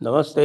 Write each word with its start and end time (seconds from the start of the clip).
नमस्ते, 0.00 0.42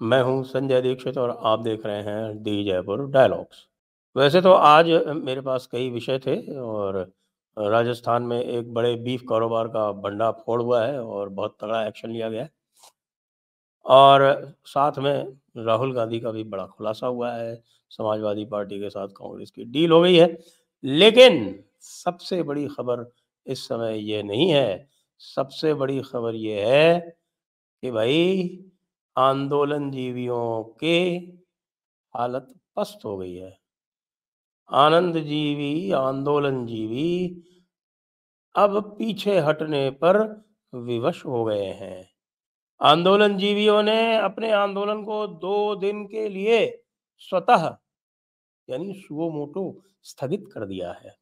मैं 0.00 0.20
हूँ 0.22 0.42
संजय 0.44 0.80
दीक्षित 0.82 1.16
और 1.18 1.30
आप 1.42 1.60
देख 1.60 1.86
रहे 1.86 2.02
हैं 2.02 2.42
दी 2.42 2.62
जयपुर 2.64 3.00
डायलॉग्स। 3.10 3.64
वैसे 4.16 4.40
तो 4.40 4.52
आज 4.52 4.86
मेरे 5.16 5.40
पास 5.40 5.66
कई 5.72 5.88
विषय 5.90 6.18
थे 6.18 6.36
और 6.56 6.96
राजस्थान 7.56 8.22
में 8.22 8.40
एक 8.40 8.72
बड़े 8.74 8.94
बीफ 8.96 9.22
कारोबार 9.28 9.68
का 9.68 9.90
भंडाफोड़ 9.92 10.60
हुआ 10.62 10.84
है 10.84 11.02
और 11.02 11.28
बहुत 11.30 11.56
तगड़ा 11.62 11.84
एक्शन 11.86 12.10
लिया 12.10 12.28
गया 12.28 12.42
है। 12.42 12.50
और 13.86 14.54
साथ 14.66 14.98
में 14.98 15.26
राहुल 15.58 15.94
गांधी 15.94 16.20
का 16.20 16.32
भी 16.32 16.44
बड़ा 16.44 16.66
खुलासा 16.66 17.06
हुआ 17.06 17.32
है, 17.32 17.62
समाजवादी 17.90 18.44
पार्टी 18.44 18.80
के 18.80 18.90
साथ 18.90 19.08
कांग्रेस 19.18 19.50
की 19.50 19.64
डील 19.64 19.92
हो 19.92 20.00
गई 20.00 20.16
है। 20.16 20.36
लेकिन 20.84 21.54
सबसे 21.82 22.42
बड़ी 22.42 22.68
खबर 22.68 23.10
इस 23.46 23.68
समय 23.68 23.98
ये 24.10 24.22
नहीं 24.22 24.50
है, 24.50 24.88
सबसे 25.20 25.74
बड़ी 25.74 26.00
खबर 26.02 26.34
ये 26.36 26.64
है 26.66 27.17
कि 27.82 27.90
भाई 27.90 28.58
आंदोलन 29.16 29.90
जीवियों 29.90 30.64
के 30.80 30.98
हालत 32.14 32.54
पस्त 32.76 33.04
हो 33.04 33.16
गई 33.18 33.34
है। 33.34 33.58
आनंद 34.70 35.16
जीवी 35.18 35.90
आंदोलन 35.92 36.66
जीवी 36.66 37.42
अब 38.54 38.80
पीछे 38.98 39.38
हटने 39.38 39.90
पर 39.90 40.18
विवश 40.74 41.24
हो 41.26 41.44
गए 41.44 41.66
हैं। 41.66 42.10
आंदोलन 42.80 43.36
जीवियों 43.36 43.82
ने 43.82 44.16
अपने 44.16 44.52
आंदोलन 44.52 45.02
को 45.04 45.26
दो 45.26 45.76
दिन 45.76 46.04
के 46.06 46.28
लिए 46.28 46.84
स्वतः, 47.18 47.76
यानी 48.68 48.92
सुओ 48.92 49.30
मोटो, 49.30 49.82
स्थगित 50.02 50.44
कर 50.54 50.66
दिया 50.66 50.92
है। 50.92 51.16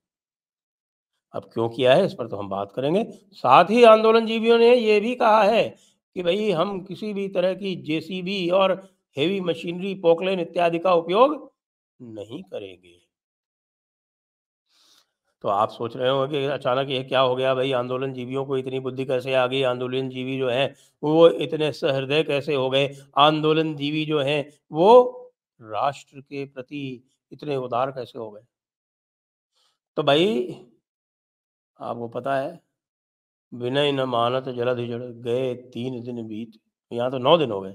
अब 1.35 1.51
क्यों 1.55 1.69
किया 1.69 1.95
है, 1.95 2.07
इस 2.07 2.15
पर 2.15 2.29
तो 2.29 2.37
हम 2.37 2.49
बात 2.49 2.73
करेंगे। 2.73 3.05
साथ 3.33 3.71
ही 3.71 3.85
आंदोलन 3.85 4.27
जीवियों 4.27 4.59
ने 4.59 4.75
यह 4.75 5.01
भी 5.01 5.15
कहा 5.15 5.43
है 5.43 5.96
कि 6.17 6.23
भई 6.23 6.51
हम 6.51 6.85
किसी 6.85 7.13
भी 7.13 7.29
तरह 7.29 7.55
की 7.55 7.77
जेसीबी 7.77 8.51
और 8.51 8.73
हेवी 9.17 9.41
मशीनरी, 9.41 9.95
पोकलेन 9.95 10.41
इत्यादि 10.41 10.79
का 10.79 10.95
उपयोग 10.95 11.53
नहीं 12.03 12.43
करेंगे। 12.43 13.07
तो 15.41 15.49
आप 15.49 15.71
सोच 15.71 15.97
रहे 15.97 16.09
होंगे 16.09 16.41
कि 16.41 16.47
अचानक 16.47 16.91
ये 16.91 17.05
क्या 17.05 17.21
हो 17.21 17.37
गया 17.37 17.55
भाई 17.55 17.73
आंदोलन 17.73 18.13
जीवियों 18.13 18.47
को 18.47 18.57
इतनी 18.57 18.81
बुद्धि 18.81 19.05
कैसे 19.05 19.35
आ 19.35 19.47
गई? 19.47 19.63
आंदोलन 19.63 20.09
जीवी 20.09 20.39
जो 20.39 20.49
हैं 20.49 20.75
वो 21.03 21.29
इतने 21.29 21.73
सहृदय 21.73 22.23
कैसे 22.23 22.55
हो 22.55 22.71
गए? 22.71 22.97
आंदोलन 23.17 23.77
जीवी 23.77 24.07
जो 24.07 24.21
हैं 24.21 24.53
वो 24.73 25.33
राष्ट्र 25.63 26.21
के 26.21 26.45
प्रति 26.45 27.11
इतने 27.33 27.57
उदार 27.57 27.91
कैसे 27.91 28.19
हो 28.19 28.31
गए? 28.31 28.43
तो 29.97 30.03
भाई 30.03 30.57
आपको 31.81 32.09
पता 32.09 32.37
है 32.37 32.66
विनय 33.53 33.93
न 33.93 34.05
मानत 34.09 34.49
जलधि 34.51 34.87
जड़ 34.89 35.03
गए 35.03 35.55
तीन 35.73 36.03
दिन 36.05 36.27
बीत 36.29 36.59
यहाँ 36.93 37.11
तो 37.11 37.19
नौ 37.19 37.37
दिन 37.39 37.51
हो 37.51 37.61
गए। 37.61 37.75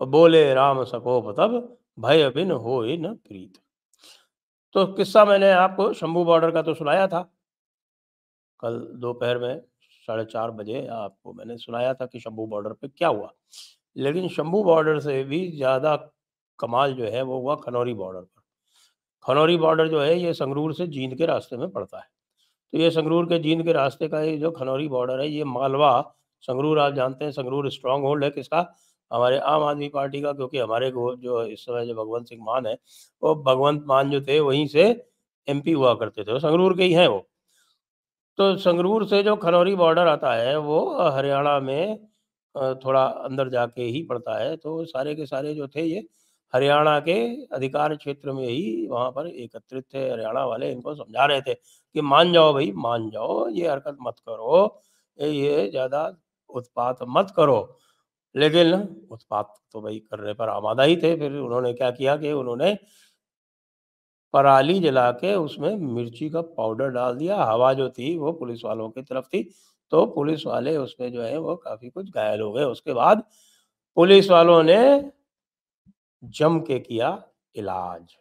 और 0.00 0.08
बोले, 0.08 0.52
राम 0.54 0.82
सकोप 0.84 1.34
तब 1.38 1.78
भय 1.98 2.28
बिन 2.30 2.50
हो 2.50 2.82
न 2.82 3.14
प्रीत। 3.18 3.58
तो 4.74 4.86
किस्सा 4.88 5.24
मैंने 5.24 5.50
आपको 5.52 5.92
शंभू 5.94 6.24
बॉर्डर 6.24 6.50
का 6.50 6.62
तो 6.62 6.74
सुनाया 6.74 7.06
था। 7.06 7.20
कल 8.62 8.78
दोपहर 9.00 9.38
में 9.38 9.60
साढ़े 10.08 10.24
चार 10.24 10.50
बजे 10.52 10.86
आपको 10.88 11.32
मैंने 11.32 11.56
सुनाया 11.58 11.94
था 11.94 12.06
कि 12.06 12.20
शंभू 12.20 12.46
बॉर्डर 12.46 12.72
पे 12.72 12.88
क्या 12.88 13.08
हुआ। 13.08 13.32
लेकिन 13.96 14.28
शंभू 14.28 14.62
बॉर्डर 14.64 14.98
से 15.00 15.22
भी 15.24 15.50
ज़्यादा 15.52 15.94
कमाल 16.58 16.94
जो 16.94 17.04
है 17.04 17.22
वो 17.22 17.38
हुआ 17.40 17.54
खनौरी 17.56 17.94
बॉर्डर 17.94 18.20
पर। 18.20 18.42
खनौरी 19.24 19.56
बॉर्डर 19.56 19.88
जो 19.88 20.00
है 20.00 20.18
ये 20.18 20.32
संगरूर 20.34 20.74
से 20.74 20.86
जींद 20.86 21.14
के 21.14 21.26
रास्ते 21.26 21.56
में 21.56 21.70
पड़ता 21.70 21.98
है। 21.98 22.08
तो 22.72 22.78
ये 22.78 22.90
संगरूर 22.90 23.26
के 23.26 23.38
जींद 23.38 23.64
के 23.64 23.72
रास्ते 23.72 24.08
का 24.08 24.20
ये 24.22 24.36
जो 24.38 24.50
खनौरी 24.52 24.88
बॉर्डर 24.88 25.20
है 25.20 25.28
ये 25.28 25.44
मालवा 25.46 25.90
संगरूर 26.44 26.78
आप 26.78 26.94
जानते 26.94 27.24
हैं 27.24 27.32
संगरूर 27.32 27.70
स्ट्रॉन्ग 27.70 28.04
होल्ड 28.04 28.24
है 28.24 28.30
किसका? 28.30 28.66
हमारे 29.10 29.38
आम 29.40 29.62
आदमी 29.64 29.88
पार्टी 29.88 30.20
का 30.22 30.32
क्योंकि 30.32 30.58
हमारे 30.58 30.90
जो 30.90 31.42
इस 31.44 31.60
समय 31.60 31.86
जो 31.86 31.94
भगवंत 31.94 32.28
सिंह 32.28 32.42
मान 32.44 32.66
है, 32.66 32.74
वो 33.22 33.34
भगवंत 33.44 33.84
मान 33.88 34.10
जो 34.10 34.20
थे 34.22 34.38
वहीं 34.40 34.66
से 34.66 34.84
एमपी 35.48 35.72
हुआ 35.72 35.94
करते 35.94 36.24
थे, 36.24 36.38
संगरूर 36.40 36.76
के 36.76 36.84
ही 36.84 36.92
हैं 36.92 37.06
वो। 37.08 37.18
तो 38.38 38.56
संगरूर 38.58 39.06
से 39.08 39.22
जो 39.22 39.36
खनौरी 39.36 39.74
बॉर्डर 39.76 40.06
आता 40.08 40.34
है 40.34 40.56
वो 40.60 40.80
हरियाणा 41.10 41.58
में 41.60 41.98
थोड़ा 42.54 43.04
अंदर 43.04 43.48
जाके 43.50 43.82
ही 43.84 44.02
पड़ता 44.02 44.38
है। 44.38 44.56
तो 44.56 44.84
सारे 44.86 45.14
के 45.14 45.26
सारे 45.26 45.54
जो 45.54 45.68
थे 45.68 45.82
ये 45.82 46.06
हरियाणा 46.56 46.98
के 47.00 47.14
अधिकार 47.54 47.94
क्षेत्र 47.96 48.32
में 48.32 48.46
ही 48.46 48.86
वहाँ 48.90 49.10
पर 49.12 49.26
एकत्रित 49.28 49.84
थे 49.94 50.08
हरियाणा 50.10 50.44
वाले 50.46 50.70
इनको 50.72 50.94
समझा 50.94 51.24
रहे 51.26 51.40
थे 51.42 51.54
कि 51.54 52.00
मान 52.02 52.32
जाओ 52.32 52.52
भई 52.54 52.72
मान 52.76 53.08
जाओ, 53.10 53.48
ये 53.48 53.68
हरकत 53.68 53.96
मत 54.02 54.16
करो, 54.20 54.82
ये 55.18 55.68
ज़्यादा 55.70 56.10
उत्पात 56.50 56.98
मत 57.08 57.32
करो। 57.36 57.58
लेकिन 58.34 58.72
उत्पात 59.10 59.54
तो 59.72 59.80
भई 59.80 59.98
करने 60.00 60.32
पर 60.34 60.48
आमादा 60.48 60.82
ही 60.82 60.96
थे। 60.96 61.14
फिर 61.18 61.32
उन्होंने 61.32 61.72
क्या 61.74 61.90
किया 61.90 62.16
कि 62.16 62.32
उन्होंने 62.32 62.76
पराली 64.34 64.78
जला 64.80 65.10
के 65.12 65.34
उसमें 65.34 65.76
मिर्ची 65.76 66.28
का 66.30 66.40
पाउडर 66.58 66.88
डाल 66.90 67.16
दिया। 67.16 67.36
हवा 67.44 67.72
जो 67.74 67.88
थी 67.90 68.16
वो 68.18 68.32
पुलिस 68.32 68.64
वालों 68.64 68.88
की 68.90 69.02
तरफ़ 69.02 69.26
थी। 69.26 69.42
तो 69.92 70.04
पुलिस 70.06 70.46
वाले 70.46 70.76
उसमें 70.76 71.12
जो 71.12 71.22
है 71.22 71.38
वो 71.38 71.56
काफ़ी 71.56 71.90
कुछ 71.90 72.10
घायल 72.10 72.40
हो 72.40 72.52
गए। 72.52 72.64
उसके 72.64 72.92
बाद 72.94 73.22
पुलिस 73.96 74.30
वालों 74.30 74.62
ने 74.62 74.78
जम 76.24 76.60
के 76.60 76.78
किया 76.78 77.22
इलाज। 77.54 78.16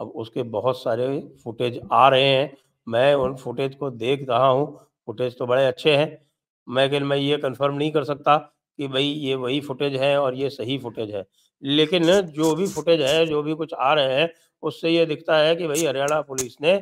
अब 0.00 0.08
उसके 0.08 0.42
बहुत 0.42 0.82
सारे 0.82 1.32
फुटेज 1.44 1.80
आ 1.92 2.08
रहे 2.08 2.28
हैं। 2.28 2.56
मैं 2.88 3.14
उन 3.14 3.36
फुटेज 3.36 3.74
को 3.74 3.90
देख 3.90 4.26
रहा 4.28 4.46
हूँ। 4.46 4.88
फुटेज 5.06 5.38
तो 5.38 5.46
बड़े 5.46 5.66
अच्छे 5.66 5.96
हैं। 5.96 6.26
मैं 6.68 6.82
लेकिन 6.84 7.02
मैं 7.02 7.16
ये 7.16 7.36
कन्फर्म 7.36 7.74
नहीं 7.74 7.92
कर 7.92 8.04
सकता 8.04 8.36
कि 8.78 8.88
भाई 8.88 9.04
ये 9.04 9.34
वही 9.34 9.60
फुटेज 9.60 9.96
है 9.96 10.20
और 10.20 10.34
ये 10.34 10.50
सही 10.50 10.78
फुटेज 10.78 11.14
है। 11.14 11.24
लेकिन 11.62 12.20
जो 12.20 12.54
भी 12.54 12.66
फुटेज 12.66 13.00
है, 13.00 13.26
जो 13.26 13.42
भी 13.42 13.54
कुछ 13.54 13.74
आ 13.74 13.94
रहे 13.94 14.20
हैं, 14.20 14.32
उससे 14.62 14.90
ये 14.90 15.06
दिखता 15.06 15.38
है 15.38 15.56
कि 15.56 15.66
भाई 15.66 15.86
हरियाणा 15.86 16.20
पुलिस 16.20 16.60
ने 16.60 16.72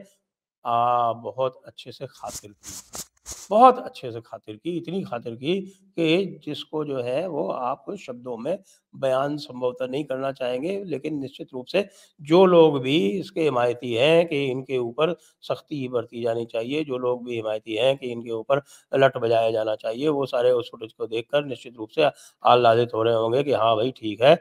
अ, 0.64 1.12
बहुत 1.12 1.62
अच्छे 1.66 1.92
से 1.92 2.06
खातिर 2.06 2.50
की। 2.52 3.09
बहुत 3.50 3.78
अच्छे 3.78 4.10
से 4.12 4.20
खातिर 4.20 4.56
की, 4.56 4.76
इतनी 4.76 5.02
खातिर 5.02 5.34
की 5.34 5.60
कि 5.96 6.40
जिसको 6.44 6.84
जो 6.84 7.00
है 7.02 7.26
वो 7.28 7.46
आप 7.50 7.84
शब्दों 8.00 8.36
में 8.36 8.58
बयान 8.94 9.36
संभवतः 9.36 9.86
नहीं 9.86 10.04
करना 10.04 10.30
चाहेंगे। 10.32 10.82
लेकिन 10.84 11.18
निश्चित 11.18 11.48
रूप 11.54 11.66
से 11.66 11.88
जो 12.20 12.44
लोग 12.46 12.80
भी 12.82 12.96
इसके 13.10 13.42
हिमायती 13.42 13.92
हैं 13.94 14.26
कि 14.26 14.44
इनके 14.46 14.78
ऊपर 14.78 15.14
सख्ती 15.42 15.88
बरती 15.88 16.22
जानी 16.22 16.44
चाहिए, 16.44 16.84
जो 16.84 16.98
लोग 16.98 17.24
भी 17.24 17.34
हिमायती 17.36 17.74
हैं 17.74 17.96
कि 17.96 18.10
इनके 18.12 18.30
ऊपर 18.30 18.62
लट 18.94 19.16
बजाया 19.16 19.50
जाना 19.50 19.74
चाहिए, 19.74 20.08
वो 20.08 20.26
सारे 20.26 20.50
उस 20.52 20.70
फुटेज 20.70 20.92
को 20.92 21.06
देखकर 21.06 21.44
निश्चित 21.44 21.76
रूप 21.76 21.88
से 21.88 22.02
आह्लादित 22.44 22.94
हो 22.94 23.02
रहे 23.02 23.14
होंगे 23.14 23.42
कि 23.42 23.52
हाँ 23.52 23.76
भाई 23.76 23.90
ठीक 23.90 24.22
है। 24.22 24.34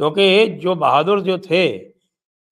क्योंकि 0.00 0.46
जो 0.56 0.74
बहादुर 0.74 1.20
जो 1.20 1.38
थे, 1.38 1.66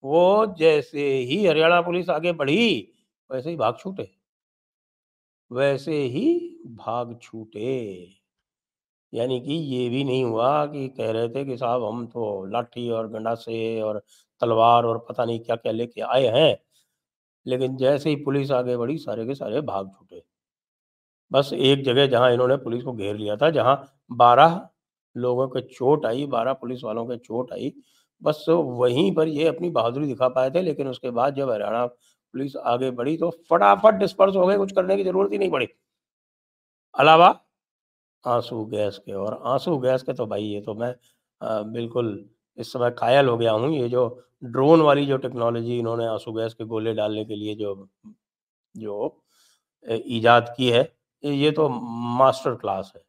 वो 0.03 0.55
जैसे 0.59 1.07
ही 1.17 1.45
हरियाणा 1.47 1.81
पुलिस 1.81 2.09
आगे 2.09 2.31
बढ़ी, 2.33 2.93
वैसे 3.29 3.49
ही 3.49 3.55
भाग 3.55 3.77
छूटे। 3.79 4.09
वैसे 5.51 5.95
ही 6.03 6.59
भाग 6.67 7.19
छूटे। 7.21 8.07
यानी 9.13 9.41
कि 9.41 9.53
ये 9.53 9.89
भी 9.89 10.03
नहीं 10.03 10.23
हुआ 10.23 10.65
कि 10.65 10.89
कह 10.89 11.11
रहे 11.11 11.29
थे 11.29 11.45
कि 11.45 11.57
साहब 11.57 11.83
हम 11.83 12.07
तो 12.07 12.45
लाठी 12.45 12.89
और 12.89 13.07
गंडासे 13.09 13.81
और 13.81 14.03
तलवार 14.41 14.83
और 14.85 15.05
पता 15.09 15.25
नहीं 15.25 15.39
क्या-क्या 15.39 15.71
लेके 15.71 16.01
आए 16.01 16.25
हैं। 16.25 16.57
लेकिन 17.47 17.77
जैसे 17.77 18.09
ही 18.09 18.15
पुलिस 18.15 18.51
आगे 18.51 18.77
बढ़ी, 18.77 18.97
सारे 18.97 19.25
के 19.25 19.35
सारे 19.35 19.61
भाग 19.61 19.87
छूटे। 19.87 20.23
बस 21.31 21.49
एक 21.53 21.83
जगह 21.83 22.07
जहाँ 22.07 22.33
इन्होंने 22.33 22.57
पुलिस 22.57 22.83
को 22.83 22.93
घेर 22.93 23.15
लिया 23.17 23.35
था, 23.35 23.49
जहाँ 23.49 23.85
12 24.11 24.69
लोगों 25.17 25.47
के 25.47 25.61
चोट 25.61 26.05
आई, 26.05 26.25
12 26.27 26.53
पुलिस 26.53 26.83
वालों 26.83 27.05
के 27.05 27.17
चोट 27.17 27.53
आई, 27.53 27.73
बस 28.23 28.45
वहीं 28.49 29.15
पर 29.15 29.27
ये 29.27 29.47
अपनी 29.47 29.69
बहादुरी 29.69 30.07
दिखा 30.07 30.29
पाए 30.29 30.51
थे। 30.51 30.61
लेकिन 30.61 30.87
उसके 30.87 31.09
बाद 31.11 31.35
जब 31.35 31.51
हरियाणा 31.51 31.87
पुलिस 32.35 32.55
आगे 32.67 32.89
बढ़ी 32.91 33.15
तो 33.17 33.29
फटाफट 33.49 33.93
डिस्पर्स 33.95 34.35
हो 34.35 34.45
गए, 34.47 34.57
कुछ 34.57 34.71
करने 34.71 34.95
की 34.97 35.03
ज़रूरत 35.03 35.31
ही 35.31 35.37
नहीं 35.37 35.51
पड़ी। 35.51 35.67
अलावा 36.95 37.27
आँसू 38.25 38.63
गैस 38.65 38.97
के 39.05 39.13
और 39.15 39.41
आँसू 39.47 39.77
गैस 39.79 40.03
के 40.03 40.13
तो 40.13 40.25
भाई 40.27 40.43
ये 40.43 40.61
तो 40.61 40.73
मैं 40.75 40.89
अ, 41.41 41.61
बिल्कुल 41.63 42.07
इस 42.57 42.71
समय 42.73 42.89
कायल 42.99 43.27
हो 43.27 43.37
गया 43.37 43.51
हूँ। 43.51 43.69
ये 43.71 43.89
जो 43.89 44.03
ड्रोन 44.45 44.81
वाली 44.81 45.05
जो 45.05 45.17
टेक्नोलॉजी 45.17 45.77
इन्होंने 45.79 46.05
आँसू 46.07 46.31
गैस 46.33 46.53
के 46.53 46.65
गोले 46.65 46.93
डालने 46.93 47.25
के 47.25 47.35
लिए 47.35 47.55
जो 47.55 47.75
जो 48.75 49.21
इजाद 49.85 50.53
की 50.57 50.69
है, 50.69 50.81
ये 51.23 51.51
तो 51.51 51.67
मास्टर 52.19 52.55
क्लास 52.55 52.91
है। 52.95 53.01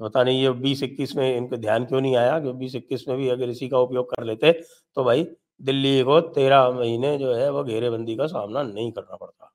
पता 0.00 0.22
नहीं 0.24 0.42
ये 0.42 0.50
20-21 0.62 1.14
में 1.16 1.36
इनको 1.36 1.56
ध्यान 1.58 1.84
क्यों 1.84 2.00
नहीं 2.00 2.16
आया 2.16 2.38
कि 2.40 2.52
20-21 2.54 3.04
में 3.08 3.16
भी 3.18 3.28
अगर 3.30 3.48
इसी 3.50 3.68
का 3.68 3.78
उपयोग 3.80 4.10
कर 4.10 4.24
लेते, 4.24 4.52
तो 4.52 5.04
भाई 5.04 5.24
दिल्ली 5.60 6.02
को 6.02 6.20
13 6.20 6.70
महीने 6.70 7.18
जो 7.18 7.34
है 7.34 7.50
वो 7.50 7.64
घेरेबंदी 7.64 8.16
का 8.16 8.26
सामना 8.26 8.62
नहीं 8.62 8.92
करना 8.92 9.16
पड़ता। 9.16 9.50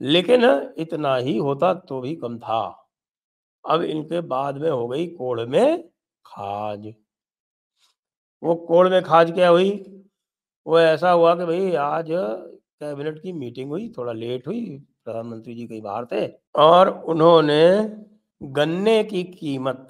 लेकिन 0.00 0.44
इतना 0.78 1.16
ही 1.16 1.36
होता 1.38 1.74
तो 1.74 2.00
भी 2.00 2.16
कम 2.16 2.38
था। 2.38 2.88
अब 3.64 3.82
इनके 3.82 4.20
बाद 4.20 4.58
में 4.58 4.70
हो 4.70 4.88
गई 4.88 5.06
कोढ़ 5.06 5.40
में 5.40 5.88
खाज। 6.26 6.94
वो 8.42 8.54
कोढ़ 8.54 8.88
में 8.88 9.02
खाज 9.02 9.32
क्या 9.32 9.48
हुई? 9.48 9.70
वो 10.66 10.80
ऐसा 10.80 11.10
हुआ 11.10 11.34
कि 11.34 11.44
भाई 11.44 11.72
आज 11.74 12.06
कैबिनेट 12.10 13.22
की 13.22 13.32
मीटिंग 13.32 13.70
हुई, 13.70 13.88
थोड़ा 13.98 14.12
लेट 14.12 14.46
हुई, 14.46 14.78
प्रधानमंत्री 15.04 15.54
जी 15.54 15.66
कहीं 15.66 15.82
बाहर 15.82 16.06
थे 16.06 16.26
और 16.56 16.88
उन्होंने 17.04 17.60
गन्ने 18.42 19.04
की 19.04 19.24
कीमत 19.24 19.88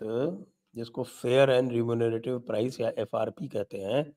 जिसको 0.75 1.03
फेयर 1.03 1.51
एंड 1.51 1.73
रिम्यूनरेटिव 1.73 2.39
प्राइस 2.39 2.81
या 2.81 2.93
एफआरपी 2.99 3.49
कहते 3.49 3.79
हैं 3.79 4.13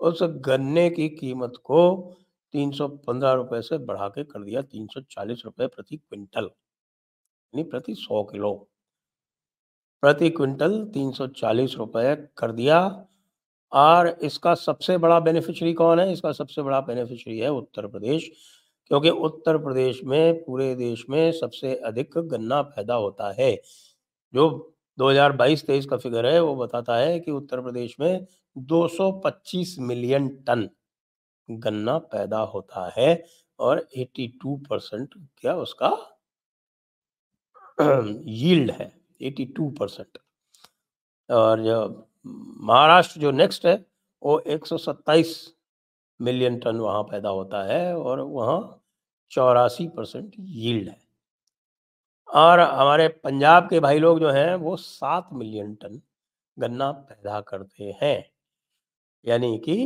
उस 0.00 0.18
गन्ने 0.22 0.90
की 0.90 1.08
कीमत 1.08 1.52
को 1.64 2.12
तीन 2.52 2.70
सौ 2.70 2.88
पंद्रह 2.88 3.32
रुपए 3.32 3.62
से 3.62 3.78
बढ़ा 3.78 4.08
के 4.08 4.24
कर 4.24 4.42
दिया, 4.42 4.62
तीन 4.62 4.86
सौ 4.86 5.00
चालीस 5.00 5.42
रुपए 5.44 5.66
प्रति 5.66 5.96
क्विंटल। 5.96 6.44
यानी 6.44 7.62
प्रति 7.62 7.94
सौ 7.94 8.24
किलो। 8.24 8.68
प्रति 10.02 10.30
क्विंटल 10.30 10.84
तीन 10.84 11.12
सौ 11.12 11.26
चालीस 11.26 11.74
रुपए 11.76 12.16
कर 12.38 12.52
दिया। 12.52 13.06
और 13.72 14.08
इसका 14.08 14.54
सबसे 14.54 14.98
बड़ा 14.98 15.20
बेनिफिशियरी 15.20 15.74
कौन 15.74 16.00
है? 16.00 16.12
इसका 16.12 16.32
सबसे 16.32 16.62
बड़ा 16.62 16.80
बेनिफिशियरी 16.80 17.38
है 17.38 17.48
उत्तर 17.48 17.86
प्रदेश, 17.86 18.30
क्योंकि 18.86 19.10
उत्तर 19.10 19.58
प्रदेश 19.58 20.04
में, 20.04 20.44
पूरे 20.44 20.74
देश 20.74 21.04
में 21.10 21.32
सबसे 21.32 21.74
अधिक 21.76 22.18
गन्ना 22.18 22.62
पैदा 22.62 22.94
होता 22.94 23.34
है। 23.40 23.62
जो 24.34 24.74
2022-23 24.98 25.86
का 25.86 25.96
फिगर 25.96 26.26
है, 26.26 26.40
वो 26.40 26.56
बताता 26.56 26.96
है 26.96 27.20
कि 27.20 27.30
उत्तर 27.30 27.60
प्रदेश 27.60 27.96
में 28.00 28.26
225 28.56 29.78
मिलियन 29.78 30.28
टन 30.28 30.68
गन्ना 31.50 31.98
पैदा 31.98 32.38
होता 32.38 32.92
है 32.98 33.24
और 33.60 33.86
82 33.98 34.56
परसेंट 34.70 35.14
क्या 35.38 35.56
उसका 35.56 35.88
यील्ड 38.26 38.70
है 38.70 38.92
82 39.22 39.70
परसेंट। 39.78 40.18
और 41.30 41.64
जो 41.64 42.08
महाराष्ट्र 42.64 43.20
जो 43.20 43.30
नेक्स्ट 43.30 43.66
है, 43.66 43.86
वो 44.22 44.40
127 44.40 45.52
मिलियन 46.20 46.58
टन 46.58 46.76
वहाँ 46.76 47.02
पैदा 47.02 47.28
होता 47.28 47.62
है 47.64 47.96
और 47.96 48.20
वहाँ 48.20 48.82
चौरासी 49.30 49.88
परसेंट 49.88 50.32
यील्ड 50.38 50.88
है। 50.88 50.98
और 52.28 52.60
हमारे 52.60 53.08
पंजाब 53.08 53.68
के 53.70 53.80
भाई 53.80 53.98
लोग 53.98 54.20
जो 54.20 54.30
हैं, 54.30 54.54
वो 54.54 54.76
सात 54.76 55.28
मिलियन 55.32 55.74
टन 55.74 56.00
गन्ना 56.58 56.92
पैदा 56.92 57.40
करते 57.40 57.98
हैं। 58.02 58.35
यानी 59.26 59.56
कि 59.60 59.76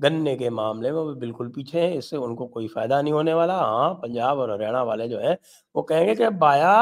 गन्ने 0.00 0.34
के 0.36 0.50
मामले 0.50 0.90
में 0.92 0.98
वो 0.98 1.14
बिल्कुल 1.16 1.48
पीछे 1.52 1.80
हैं, 1.80 1.94
इससे 1.94 2.16
उनको 2.18 2.46
कोई 2.48 2.68
फ़ायदा 2.68 3.00
नहीं 3.02 3.12
होने 3.12 3.34
वाला। 3.34 3.56
हाँ 3.58 3.92
पंजाब 4.02 4.38
और 4.38 4.50
हरियाणा 4.52 4.82
वाले 4.84 5.08
जो 5.08 5.18
हैं, 5.20 5.36
वो 5.74 5.82
कहेंगे 5.84 6.14
कि, 6.16 6.28
बाया 6.30 6.72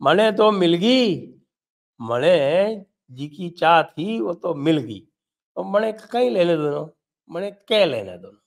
मने 0.00 0.30
तो 0.34 0.50
मिल 0.52 0.74
गई 0.76 1.16
मने 2.00 2.34
जी 3.10 3.28
की 3.30 3.50
चाह 3.52 3.82
थी, 3.84 4.20
वो 4.20 4.34
तो 4.36 4.54
मिल 4.56 4.78
गई। 4.80 5.00
तो 5.56 5.64
मने 5.66 5.92
कहीं 6.04 6.30
लेने 6.30 6.56
दोनों 6.56 6.86
मने 7.30 7.50
क्या 7.52 7.84
लेने 7.86 8.18
दोनों 8.18 8.40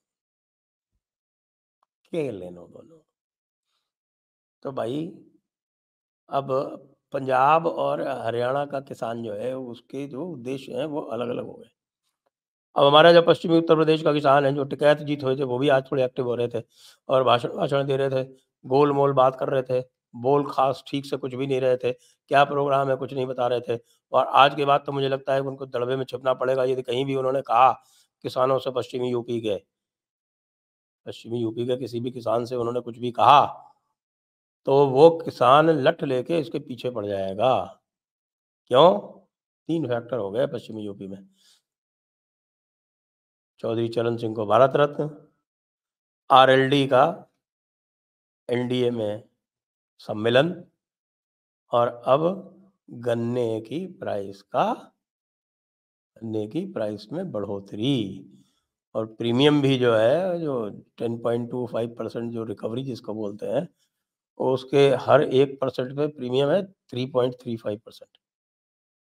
क्या 2.13 2.31
लेनो 2.31 2.67
दोनों 2.67 3.01
तो 4.63 4.71
भाई, 4.71 4.97
अब 6.29 6.47
पंजाब 7.13 7.67
और 7.67 8.01
हरियाणा 8.19 8.65
का 8.67 8.79
किसान 8.83 9.23
जो 9.23 9.33
है, 9.35 9.55
उसके 9.57 10.07
जो 10.07 10.25
उद्देश्य 10.27 10.73
हैं, 10.73 10.85
वो 10.87 11.01
अलग 11.03 11.29
अलग 11.29 11.45
हो 11.45 11.53
गए। 11.55 11.69
अब 12.75 12.85
हमारा 12.85 13.11
जो 13.13 13.21
पश्चिमी 13.21 13.57
उत्तर 13.57 13.75
प्रदेश 13.75 14.01
का 14.03 14.13
किसान 14.13 14.45
है, 14.45 14.53
जो 14.55 14.63
टिकैत 14.65 14.97
जीत 14.99 15.23
हुए 15.23 15.35
थे, 15.35 15.43
वो 15.43 15.57
भी 15.59 15.69
आज 15.69 15.83
थोड़े 15.91 16.03
एक्टिव 16.03 16.25
हो 16.25 16.35
रहे 16.35 16.47
थे 16.49 16.61
और 17.09 17.23
भाषण 17.23 17.49
भाषण 17.57 17.85
दे 17.85 17.97
रहे 17.97 18.09
थे। 18.11 18.23
गोल 18.65 18.91
मोल 18.93 19.13
बात 19.13 19.35
कर 19.35 19.49
रहे 19.49 19.61
थे, 19.63 19.81
बोल 20.13 20.45
खास 20.51 20.83
ठीक 20.87 21.05
से 21.05 21.17
कुछ 21.17 21.33
भी 21.35 21.47
नहीं 21.47 21.59
रहे 21.61 21.77
थे, 21.77 21.91
क्या 21.91 22.43
प्रोग्राम 22.45 22.89
है, 22.89 22.95
कुछ 22.97 23.13
नहीं 23.13 23.25
बता 23.27 23.47
रहे 23.47 23.59
थे। 23.61 23.79
और 24.13 24.25
आज 24.27 24.55
के 24.55 24.65
बाद 24.65 24.83
तो 24.85 24.91
मुझे 24.91 25.09
लगता 25.09 25.33
है 25.33 25.41
कि 25.41 25.47
उनको 25.47 25.65
दड़बे 25.67 25.95
में 25.95 26.05
छिपना 26.05 26.33
पड़ेगा, 26.35 26.63
यदि 26.65 26.81
कहीं 26.83 27.05
भी 27.05 27.15
उन्होंने 27.15 27.41
कहा, 27.43 27.71
किसानों 28.23 28.59
से 28.59 28.71
पश्चिमी 28.71 29.09
यूपी 29.11 29.39
के, 29.41 29.55
पश्चिमी 31.05 31.39
यूपी 31.39 31.65
के 31.67 31.77
किसी 31.77 31.99
भी 31.99 32.11
किसान 32.11 32.45
से 32.45 32.55
उन्होंने 32.55 32.79
कुछ 32.81 32.97
भी 32.99 33.11
कहा 33.13 33.45
तो 34.67 34.73
वो 34.87 35.09
किसान 35.19 35.69
लठ 35.69 36.03
लेके 36.03 36.39
इसके 36.39 36.59
पीछे 36.59 36.89
पड़ 36.91 37.05
जाएगा। 37.05 37.53
क्यों? 38.71 38.99
तीन 39.69 39.87
फैक्टर 39.87 40.17
हो 40.17 40.29
गए 40.31 40.45
पश्चिमी 40.47 40.81
यूपी 40.83 41.07
में। 41.07 41.17
चौधरी 43.61 43.87
चरण 43.87 44.17
सिंह 44.17 44.35
को 44.35 44.45
भारत 44.45 44.73
रत्न, 44.75 45.27
आरएलडी 46.31 46.87
का 46.87 47.31
एनडीए 48.49 48.91
में 48.91 49.23
सम्मेलन 49.97 50.63
और 51.71 51.87
अब 51.87 52.53
गन्ने 52.89 53.61
की 53.61 53.87
प्राइस 53.87 54.41
का, 54.41 54.73
गन्ने 56.17 56.47
की 56.47 56.65
प्राइस 56.65 57.07
में 57.11 57.31
बढ़ोतरी। 57.31 58.27
और 58.95 59.05
प्रीमियम 59.05 59.61
भी 59.61 59.77
जो 59.77 59.95
है, 59.95 60.39
जो 60.39 60.69
10.25 60.69 61.87
परसेंट 61.87 62.33
जो 62.33 62.43
रिकवरी 62.43 62.83
जिसको 62.83 63.13
बोलते 63.13 63.45
हैं, 63.45 63.67
उसके 64.37 64.89
हर 64.89 65.21
एक 65.23 65.61
परसेंट 65.61 65.95
पे 65.95 66.07
प्रीमियम 66.07 66.49
है 66.49 66.63
3.35 66.63 67.79
परसेंट। 67.85 68.17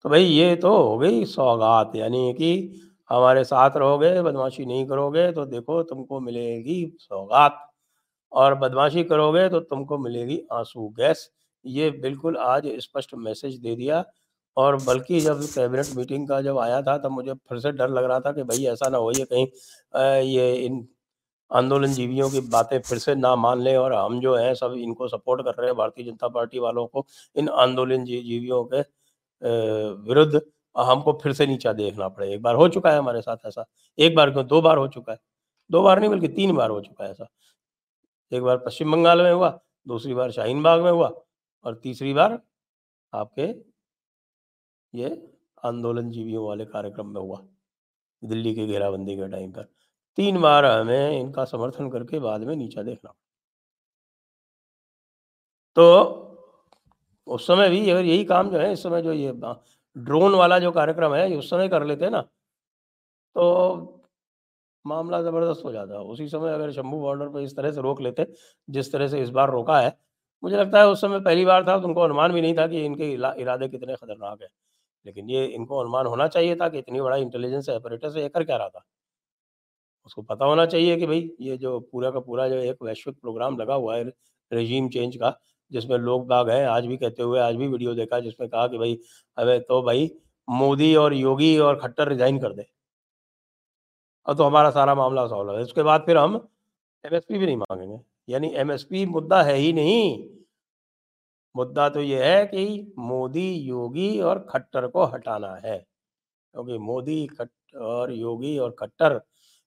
तो 0.02 0.08
भाई 0.08 0.25
ये 0.25 0.56
तो 0.56 0.82
हो 0.82 0.99
गई 0.99 1.25
सौगात, 1.25 1.93
यानी 1.96 2.32
कि 2.32 2.81
हमारे 3.12 3.44
साथ 3.44 3.76
रहोगे, 3.76 4.20
बदमाशी 4.23 4.64
नहीं 4.67 4.87
करोगे 4.87 5.31
तो 5.32 5.44
देखो 5.47 5.82
तुमको 5.85 6.20
मिलेगी 6.20 6.85
सौगात। 7.00 7.59
और 8.32 8.55
बदमाशी 8.55 9.05
करोगे 9.05 9.49
तो 9.49 9.61
तुमको 9.62 9.99
मिलेगी 9.99 10.41
आँसू, 10.53 10.88
गैस। 10.91 11.31
ये 11.64 11.91
बिल्कुल 11.93 12.37
आज 12.38 12.67
स्पष्ट 12.81 13.14
मैसेज 13.17 13.56
दे 13.59 13.75
दिया। 13.76 14.05
और 14.56 14.76
बल्कि 14.85 15.20
जब 15.20 15.41
कैबिनेट 15.44 15.87
मीटिंग 15.97 16.29
का 16.29 16.41
जब 16.43 16.59
आया 16.59 16.81
था, 16.82 16.97
तब 16.99 17.11
मुझे 17.11 17.35
फिर 17.35 17.59
से 17.61 17.73
डर 17.73 17.91
लग 17.91 18.05
रहा 18.05 18.20
था 18.20 18.32
कि 18.32 18.43
भाई 18.44 18.64
ऐसा 18.67 18.88
ना 18.88 18.99
हो, 18.99 19.12
ये 19.12 19.25
कहीं 19.26 19.47
ये 20.26 20.53
इन 20.56 20.87
आंदोलन 21.50 21.93
जीवियों 21.93 22.29
की 22.31 22.41
बातें 22.50 22.79
फिर 22.81 22.99
से 22.99 23.14
ना 23.14 23.35
मान 23.37 23.61
लें 23.62 23.76
और 23.76 23.93
हम 23.94 24.20
जो 24.20 24.35
हैं, 24.37 24.55
सब 24.55 24.75
इनको 24.79 25.09
सपोर्ट 25.09 25.43
कर 25.44 25.55
रहे 25.59 25.67
हैं, 25.67 25.76
भारतीय 25.76 26.05
जनता 26.05 26.29
पार्टी 26.29 26.59
वालों 26.59 26.87
को, 26.87 27.06
इन 27.37 27.49
आंदोलन 27.49 28.05
जीवियों 28.05 28.64
के 28.64 28.81
विरुद्ध। 30.05 30.41
हमको 30.77 31.13
फिर 31.23 31.33
से 31.33 31.47
नीचा 31.47 31.73
देखना 31.73 32.09
पड़े। 32.09 32.33
एक 32.35 32.43
बार 32.43 32.55
हो 32.55 32.69
चुका 32.69 32.91
है 32.93 32.99
हमारे 32.99 33.21
साथ 33.23 33.47
ऐसा। 33.47 33.65
एक 33.99 34.15
बार 34.17 34.31
क्यों? 34.31 34.47
दो 34.47 34.61
बार 34.63 34.79
हो 34.79 34.87
चुका 34.89 35.13
है। 35.13 35.19
दो 35.71 35.83
बार 35.83 36.01
नहीं, 36.01 36.11
बल्कि 36.11 36.29
तीन 36.29 36.55
बार 36.57 36.71
हो 36.71 36.81
चुका 36.81 37.05
है 37.05 37.11
ऐसा। 37.11 37.27
एक 38.33 38.43
बार 38.43 38.57
पश्चिम 38.59 38.93
बंगाल 38.93 39.23
में 39.23 39.33
हुआ, 39.33 39.59
दूसरी 39.87 40.15
बार 40.15 40.31
शाहीन 40.31 40.63
बाग 40.63 40.83
में 40.83 40.91
हुआ 40.91 41.11
और 41.65 41.75
तीसरी 41.75 42.13
बार 42.15 42.39
आपके 43.13 43.43
ये 44.95 45.09
आंदोलन 45.65 46.11
जीवियों 46.11 46.47
वाले 46.47 46.65
कार्यक्रम 46.67 47.09
में 47.09 47.21
हुआ, 47.21 47.39
दिल्ली 48.23 48.55
के 48.55 48.67
घेराबंदी 48.67 49.17
के 49.17 49.29
टाइम 49.29 49.53
पर। 49.53 49.69
तीन 50.19 50.41
बार 50.41 50.65
हमें 50.65 51.21
इनका 51.21 51.45
समर्थन 51.45 51.91
करके 51.91 52.19
बाद 52.19 52.41
में 52.41 52.55
नीचा 52.57 52.83
देखना 52.83 53.13
तो 55.77 55.85
उस 57.27 57.47
समय 57.47 57.69
भी 57.69 57.89
अगर 57.91 58.05
यही 58.05 58.25
काम 58.25 58.51
जो 58.51 58.59
है, 58.59 58.73
इस 58.73 58.83
समय 58.83 59.03
जो 59.03 59.13
ये 59.13 59.33
ड्रोन 59.96 60.34
वाला 60.34 60.58
जो 60.58 60.70
कार्यक्रम 60.72 61.14
है 61.14 61.34
उस 61.37 61.50
समय 61.50 61.68
कर 61.68 61.84
लेते 61.87 62.11
ना। 62.11 62.20
तो 63.37 63.99
मामला 64.84 65.20
ज़बरदस्त 65.22 65.64
हो 65.64 65.72
जाता 65.72 65.94
है। 65.94 66.00
उसी 66.02 66.28
समय 66.28 66.52
अगर 66.52 66.70
शंभू 66.72 67.00
बॉर्डर 67.00 67.28
पर 67.28 67.40
इस 67.40 67.56
तरह 67.56 67.72
से 67.72 67.80
रोक 67.80 68.00
लेते, 68.00 68.26
जिस 68.68 68.92
तरह 68.92 69.08
से 69.08 69.20
इस 69.22 69.28
बार 69.30 69.50
रोका 69.50 69.80
है, 69.80 69.96
मुझे 70.42 70.56
लगता 70.56 70.80
है 70.80 70.88
उस 70.88 71.00
समय 71.00 71.20
पहली 71.20 71.44
बार 71.44 71.66
था 71.68 71.78
तो 71.80 71.88
उनको 71.88 72.00
अनुमान 72.00 72.32
भी 72.32 72.40
नहीं 72.40 72.54
था 72.58 72.66
कि 72.66 72.84
इनके 72.84 73.12
इरादे 73.12 73.68
कितने 73.68 73.96
खतरनाक 73.96 74.42
है। 74.42 74.49
लेकिन 75.06 75.30
ये 75.30 75.44
इनको 75.46 75.78
अनुमान 75.78 76.06
होना 76.06 76.26
चाहिए 76.28 76.56
था 76.56 76.68
कि 76.68 76.78
इतनी 76.78 77.00
बड़ा 77.00 77.16
इंटेलिजेंस 77.16 77.68
एपरेटस 77.68 78.16
है 78.16 78.28
कर 78.28 78.44
क्या 78.44 78.56
रहा 78.56 78.68
था। 78.68 78.84
उसको 80.06 80.22
पता 80.22 80.44
होना 80.44 80.66
चाहिए 80.66 80.96
कि 80.96 81.06
भाई, 81.06 81.30
ये 81.40 81.56
जो 81.58 81.78
पूरा 81.82 82.11
का 82.11 82.20
पूरा 82.20 82.49
जो 82.49 82.56
एक 82.56 82.82
वैश्विक 82.82 83.16
प्रोग्राम 83.20 83.58
लगा 83.58 83.75
हुआ 83.75 83.96
है 83.96 84.04
रेजीम 84.50 84.88
चेंज 84.88 85.16
का 85.16 85.30
जिसमें 85.73 85.99
लोग 85.99 86.26
बाग 86.26 86.50
हैं 86.50 86.67
आज 86.67 86.87
भी 86.87 86.97
कहते 86.97 87.23
हुए, 87.23 87.41
आज 87.41 87.55
भी 87.55 87.69
वीडियो 87.69 87.95
देखा 87.95 88.21
जिसमें 88.21 88.50
कहा 88.50 88.67
कि 88.69 88.79
भाई, 88.79 88.99
अबे 89.38 89.59
तो 89.59 89.83
भाई 89.83 90.11
मोदी 90.50 90.95
और 90.95 91.14
योगी 91.14 91.59
और 91.59 91.81
खट्टर 91.81 92.09
रिजाइन 92.09 92.38
कर 92.38 92.52
दे। 92.52 92.67
और 94.26 94.35
तो 94.35 94.45
हमारा 94.45 94.71
सारा 94.71 94.95
मामला 94.95 95.26
सॉल्व 95.26 95.57
है 95.57 95.62
उसके 95.62 95.83
बाद 95.83 96.02
फिर 96.07 96.17
हम 96.17 96.49
एमएसपी 97.07 97.38
भी 97.38 97.47
नहीं 97.47 97.57
मांगेंगे। 97.57 98.00
यानी 98.29 98.55
एमएसपी 98.55 99.07
मुद्दा 99.07 99.43
है 99.43 99.55
ही 99.55 99.73
नहीं। 99.73 100.31
मुद्दा 101.57 101.88
तो 101.88 102.00
ये 102.00 102.25
है 102.25 102.47
कि 102.47 102.95
मोदी, 102.99 103.55
योगी 103.55 104.21
और 104.21 104.47
खट्टर 104.50 104.87
को 104.87 105.05
हटाना 105.05 105.55
है। 105.55 105.79
क्योंकि 106.52 106.79
मोदी, 106.79 107.26
खट, 107.26 107.50
और 107.76 108.12
योगी 108.12 108.59
और 108.59 108.71
खट्टर 108.79 109.21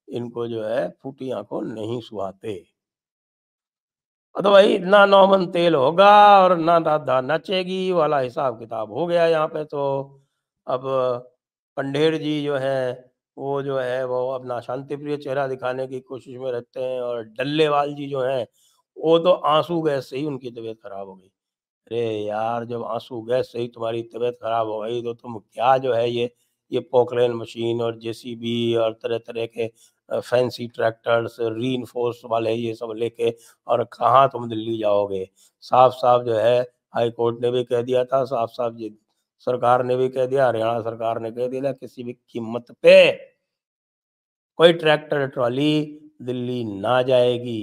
इनको 0.09 0.47
जो 0.47 0.63
है 0.63 0.97
फूटी 1.03 1.31
आँखों 1.31 1.61
नहीं 1.61 2.01
सुहाते। 2.01 2.74
तो 4.35 4.51
भाई 4.51 4.77
ना 4.81 5.05
नौमन 5.05 5.45
तेल 5.51 5.75
होगा 5.75 6.07
और 6.39 6.55
ना 6.59 6.77
दादा 6.79 7.19
नचेगी, 7.21 7.91
वाला 7.91 8.17
हिसाब 8.19 8.57
किताब 8.59 8.91
हो 8.93 9.05
गया 9.07 9.25
यहाँ 9.27 9.47
पे 9.47 9.63
तो। 9.65 9.81
अब 10.67 10.81
पंडेर 11.77 12.17
जी 12.17 12.41
जो 12.43 12.55
है, 12.57 12.91
वो 13.37 13.61
जो 13.63 13.77
है, 13.79 14.03
वो 14.05 14.29
अपना 14.31 14.59
शांति 14.59 14.95
प्रिय 14.97 15.17
चेहरा 15.17 15.47
दिखाने 15.47 15.87
की 15.87 15.99
कोशिश 16.01 16.37
में 16.37 16.51
रहते 16.51 16.79
हैं 16.81 16.99
और 17.01 17.23
डल्लेवाल 17.29 17.93
जी 17.95 18.07
जो 18.09 18.21
हैं, 18.21 18.45
वो 18.97 19.17
तो 19.19 19.31
आँसू 19.47 19.81
गैस 19.81 20.09
से 20.09 20.17
ही 20.17 20.25
उनकी 20.25 20.51
तबीयत 20.51 20.79
खराब 20.83 21.07
हो 21.07 21.15
गई। 21.15 21.27
अरे 21.87 22.01
यार, 22.19 22.65
जब 22.65 22.83
आँसू 22.85 23.21
गैस 23.23 23.51
से 23.51 23.59
ही 23.59 23.67
तुम्हारी 23.69 24.01
तबीयत 24.05 24.37
खराब 24.43 24.67
हो 24.69 24.79
गई 24.81 25.01
तो 25.03 25.13
तुम 25.15 25.39
क्या 25.39 25.77
जो 25.79 25.93
है 25.93 26.09
ये 26.11 26.31
ये 26.71 26.79
पोकलेन 26.91 27.33
मशीन 27.35 27.81
और 27.81 27.99
जेसीबी 27.99 28.75
और 28.77 28.93
तरह 28.95 29.17
तरह 29.19 29.45
के 29.47 29.67
फैंसी 30.09 30.67
ट्रैक्टर्स 30.67 31.37
री 31.41 31.77
वाले 32.25 32.53
ये 32.53 32.73
सब 32.75 32.93
लेके 32.97 33.33
और 33.67 33.83
कहाँ 33.93 34.27
तुम 34.29 34.49
दिल्ली 34.49 34.77
जाओगे? 34.77 35.27
साफ़ 35.63 35.93
साफ़ 35.93 36.23
जो 36.23 36.35
है, 36.35 36.59
हाई 36.95 37.09
कोर्ट 37.11 37.41
ने 37.41 37.51
भी 37.51 37.63
कह 37.63 37.81
दिया 37.81 38.03
था 38.05 38.23
साफ़ 38.25 38.51
साफ़ 38.51 38.75
सरकार 39.47 39.83
ने 39.83 39.95
भी 39.97 40.09
कह 40.09 40.25
दिया, 40.25 40.47
हरियाणा 40.47 40.79
सरकार 40.81 41.19
ने 41.21 41.31
कह 41.31 41.47
दिया, 41.47 41.71
किसी 41.73 42.03
भी 42.03 42.13
कीमत 42.29 42.71
पे 42.83 42.95
कोई 44.59 44.73
ट्रैक्टर, 44.73 45.25
ट्रॉली 45.27 45.71
दिल्ली 46.21 46.63
ना 46.65 47.01
जाएगी 47.01 47.57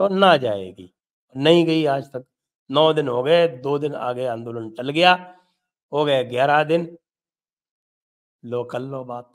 तो 0.00 0.08
ना 0.08 0.36
जाएगी। 0.36 0.90
नहीं 1.34 1.64
गई 1.66 1.84
आज 1.86 2.04
तक। 2.12 2.24
नौ 2.70 2.92
दिन 2.92 3.08
हो 3.08 3.22
गए, 3.22 3.46
दो 3.48 3.78
दिन 3.78 3.94
आगे 3.94 4.26
आंदोलन 4.26 4.70
चल 4.70 4.90
गया, 4.90 5.12
हो 5.92 6.04
गए 6.04 6.24
ग्यारह 6.24 6.62
दिन। 6.64 6.96
लो 8.42 8.62
कर 8.64 8.80
लो 8.80 9.04
बात। 9.04 9.30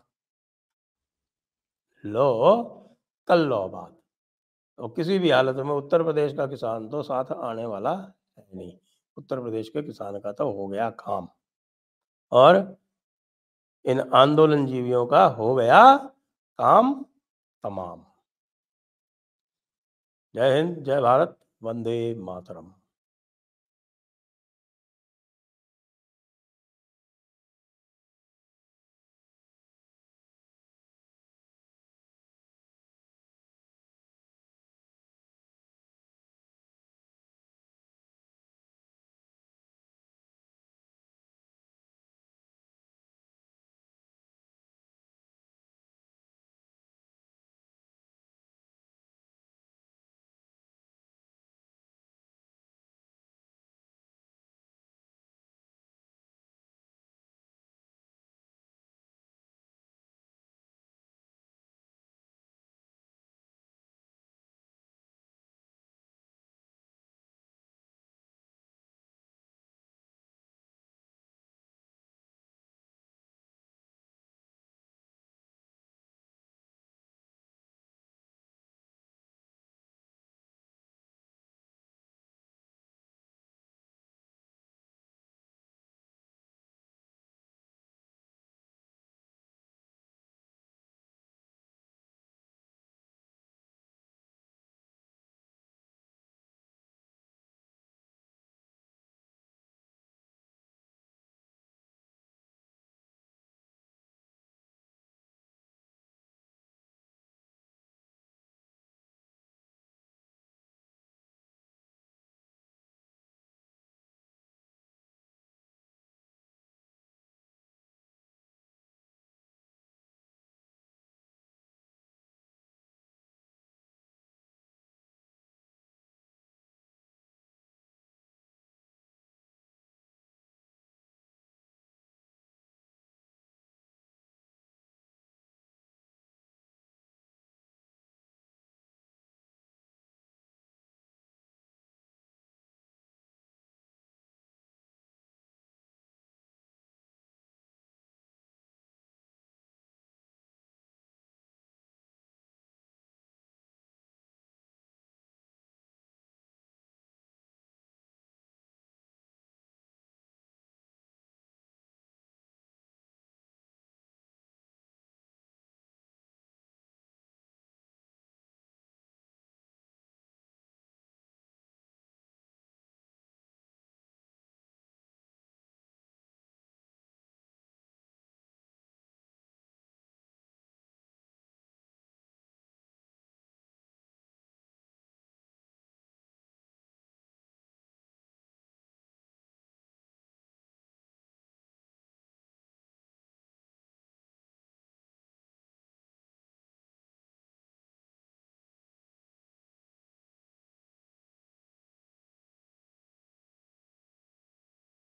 लो, 2.06 2.66
कल 3.28 3.40
लो 3.40 3.68
बात। 3.68 4.00
तो 4.78 4.88
किसी 4.88 5.20
भी 5.20 5.30
हालत 5.30 5.56
में 5.56 5.74
उत्तर 5.74 6.04
प्रदेश 6.04 6.34
का 6.34 6.48
किसान 6.48 6.90
तो 6.90 7.04
साथ 7.04 7.26
आने 7.26 7.66
वाला 7.66 7.96
है 8.38 8.48
नहीं। 8.54 8.78
उत्तर 9.18 9.42
प्रदेश 9.42 9.70
के 9.70 9.84
किसान 9.84 10.20
का 10.20 10.32
तो 10.32 10.52
हो 10.52 10.68
गया 10.68 10.90
काम। 10.90 11.30
और 12.32 12.78
इन 13.86 14.00
आंदोलन 14.00 14.66
जीवियों 14.66 15.08
का 15.08 15.26
हो 15.26 15.56
गया 15.56 15.98
काम 16.58 17.06
तमाम। 17.64 18.06
जय 20.36 20.56
हिंद, 20.56 20.84
जय 20.84 21.02
भारत, 21.02 21.40
वंदे 21.64 22.16
मातरम। 22.16 22.74